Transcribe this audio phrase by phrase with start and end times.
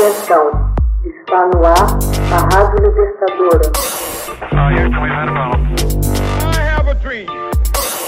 [0.00, 0.72] Atenção,
[1.04, 1.98] está no ar
[2.32, 3.68] a Rádio Libertadora.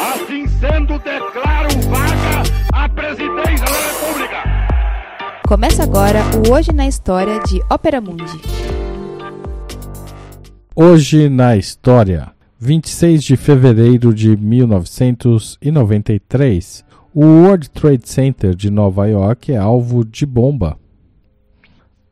[0.01, 4.39] Assim sendo, declaro vaga a presidência da República.
[5.47, 8.41] Começa agora o Hoje na História de Ópera Mundi.
[10.75, 19.53] Hoje na História, 26 de fevereiro de 1993, o World Trade Center de Nova York
[19.53, 20.81] é alvo de bomba.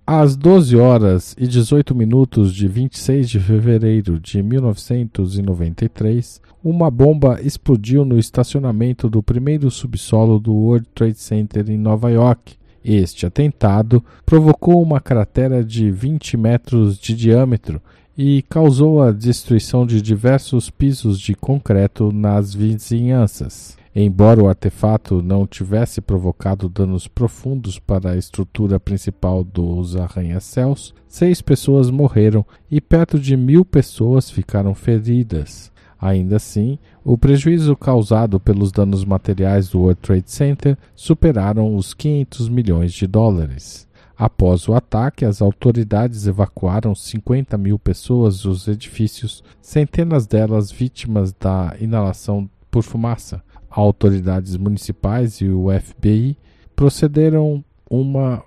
[0.06, 8.04] Às 12 horas e 18 minutos de 26 de fevereiro de 1993, uma bomba explodiu
[8.04, 12.54] no estacionamento do primeiro subsolo do World Trade Center em Nova York.
[12.84, 17.80] Este atentado provocou uma cratera de 20 metros de diâmetro
[18.18, 23.79] e causou a destruição de diversos pisos de concreto nas vizinhanças.
[23.94, 31.42] Embora o artefato não tivesse provocado danos profundos para a estrutura principal dos arranha-céus, seis
[31.42, 35.72] pessoas morreram e perto de mil pessoas ficaram feridas.
[36.00, 42.48] Ainda assim, o prejuízo causado pelos danos materiais do World Trade Center superaram os 500
[42.48, 43.88] milhões de dólares.
[44.16, 51.74] Após o ataque, as autoridades evacuaram 50 mil pessoas dos edifícios, centenas delas vítimas da
[51.80, 56.36] inalação por fumaça autoridades municipais e o FBI
[56.74, 58.42] procederam uma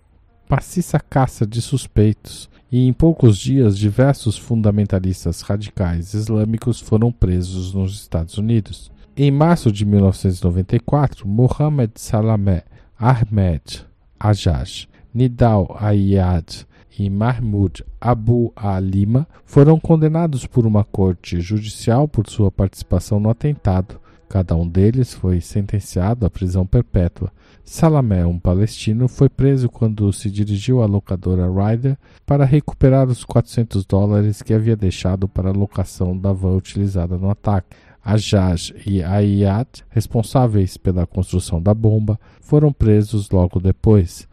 [0.49, 7.93] maciça caça de suspeitos e em poucos dias diversos fundamentalistas radicais islâmicos foram presos nos
[7.93, 8.91] Estados Unidos.
[9.15, 12.63] Em março de 1994, Mohammed Salameh
[12.97, 13.85] Ahmed
[14.19, 16.65] Ajaj, Nidal Ayad
[16.97, 23.99] e Mahmoud Abu Alima foram condenados por uma corte judicial por sua participação no atentado
[24.34, 27.31] Cada um deles foi sentenciado à prisão perpétua.
[27.64, 31.95] Salamé, um palestino, foi preso quando se dirigiu à locadora Ryder
[32.26, 37.30] para recuperar os 400 dólares que havia deixado para a locação da van utilizada no
[37.30, 37.76] ataque.
[38.04, 44.27] Ajaj e Ayat, responsáveis pela construção da bomba, foram presos logo depois.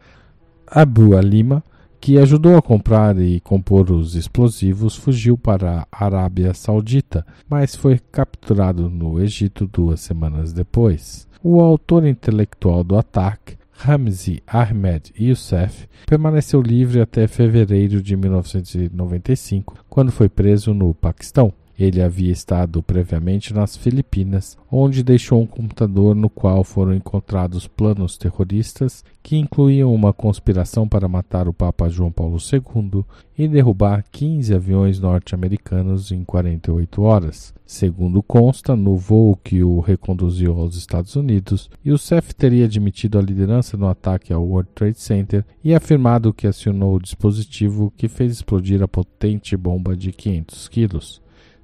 [0.65, 1.63] Abu Alima
[2.01, 7.99] que ajudou a comprar e compor os explosivos, fugiu para a Arábia Saudita, mas foi
[8.11, 11.27] capturado no Egito duas semanas depois.
[11.43, 20.11] O autor intelectual do ataque, Ramzi Ahmed Youssef, permaneceu livre até fevereiro de 1995, quando
[20.11, 21.53] foi preso no Paquistão.
[21.81, 28.19] Ele havia estado previamente nas Filipinas, onde deixou um computador no qual foram encontrados planos
[28.19, 33.03] terroristas que incluíam uma conspiração para matar o Papa João Paulo II
[33.35, 37.51] e derrubar 15 aviões norte-americanos em 48 horas.
[37.65, 43.75] Segundo consta, no voo que o reconduziu aos Estados Unidos, Youssef teria admitido a liderança
[43.75, 48.83] no ataque ao World Trade Center e afirmado que acionou o dispositivo que fez explodir
[48.83, 51.21] a potente bomba de 500 quilos.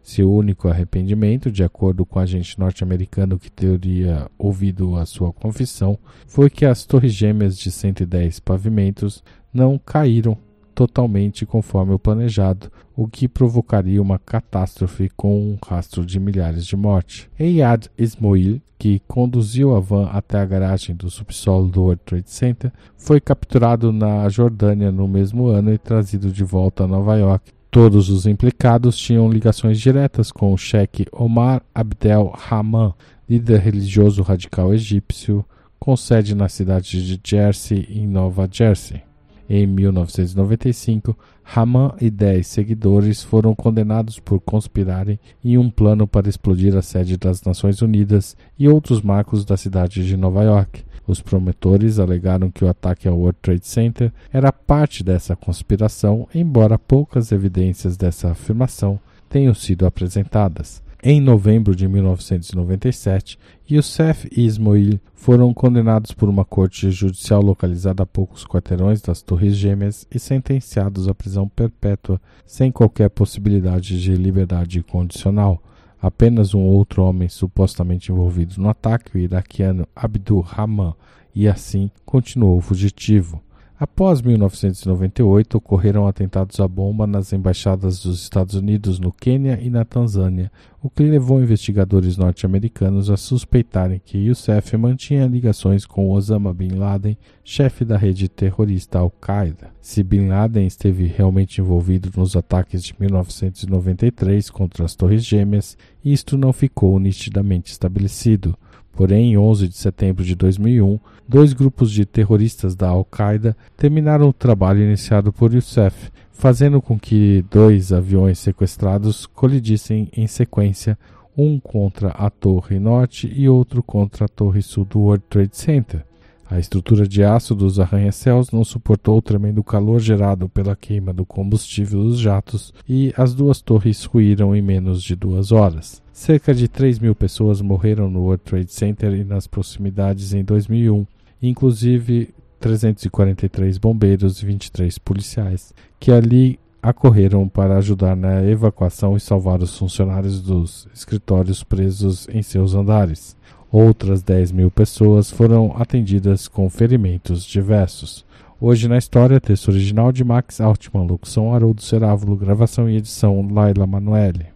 [0.08, 6.00] Seu único arrependimento, de acordo com o agente norte-americano que teria ouvido a sua confissão,
[6.26, 9.22] foi que as torres gêmeas de 110 pavimentos
[9.54, 10.38] não caíram
[10.74, 16.78] totalmente conforme o planejado, o que provocaria uma catástrofe com um rastro de milhares de
[16.78, 17.28] mortes.
[17.38, 22.72] Eyad Ismoil, que conduziu a van até a garagem do subsolo do World Trade Center,
[22.96, 28.10] foi capturado na Jordânia no mesmo ano e trazido de volta a Nova York Todos
[28.10, 32.92] os implicados tinham ligações diretas com o chefe Omar Abdel Rahman,
[33.30, 35.46] líder religioso radical egípcio,
[35.78, 39.04] com sede na cidade de Jersey, em Nova Jersey.
[39.48, 46.76] Em 1995, Rahman e dez seguidores foram condenados por conspirarem em um plano para explodir
[46.76, 50.84] a sede das Nações Unidas e outros marcos da cidade de Nova York.
[51.08, 56.78] Os promotores alegaram que o ataque ao World Trade Center era parte dessa conspiração, embora
[56.78, 60.84] poucas evidências dessa afirmação tenham sido apresentadas.
[61.02, 68.06] Em novembro de 1997, Youssef e Ismoil foram condenados por uma corte judicial localizada a
[68.06, 74.82] poucos quarteirões das Torres Gêmeas e sentenciados à prisão perpétua, sem qualquer possibilidade de liberdade
[74.84, 75.62] condicional.
[76.08, 80.94] Apenas um outro homem supostamente envolvido no ataque, o iraquiano Abdul Rahman,
[81.36, 83.42] e assim continuou fugitivo.
[83.80, 89.86] Após 1998, ocorreram atentados à bomba nas embaixadas dos Estados Unidos no Quênia e na
[89.86, 90.52] Tanzânia,
[90.82, 97.16] o que levou investigadores norte-americanos a suspeitarem que Youssef mantinha ligações com Osama Bin Laden,
[97.44, 99.70] chefe da rede terrorista Al-Qaeda.
[99.80, 106.36] Se Bin Laden esteve realmente envolvido nos ataques de 1993 contra as Torres Gêmeas, isto
[106.36, 108.58] não ficou nitidamente estabelecido.
[108.98, 111.00] Porém, em 11 de setembro de 2001,
[111.30, 117.46] dois grupos de terroristas da Al-Qaeda terminaram o trabalho iniciado por Youssef, fazendo com que
[117.52, 120.98] dois aviões sequestrados colidissem em sequência,
[121.38, 126.04] um contra a Torre Norte e outro contra a Torre Sul do World Trade Center.
[126.50, 131.26] A estrutura de aço dos arranha-céus não suportou o tremendo calor gerado pela queima do
[131.26, 136.02] combustível dos jatos e as duas torres ruíram em menos de duas horas.
[136.14, 141.06] Cerca de 3 mil pessoas morreram no World Trade Center e nas proximidades em 2001,
[141.42, 149.62] inclusive 343 bombeiros e 23 policiais, que ali acorreram para ajudar na evacuação e salvar
[149.62, 153.36] os funcionários dos escritórios presos em seus andares.
[153.72, 158.26] Outras 10 mil pessoas foram atendidas com ferimentos diversos.
[158.60, 163.86] Hoje na história, texto original de Max Altman, locução Haroldo Cerávulo, gravação e edição Laila
[163.86, 164.48] Manoeli.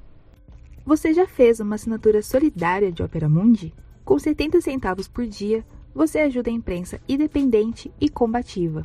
[0.85, 3.73] Você já fez uma assinatura solidária de Opera Mundi?
[4.03, 8.83] Com 70 centavos por dia, você ajuda a imprensa independente e combativa.